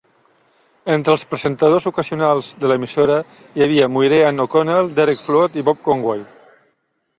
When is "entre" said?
0.93-1.11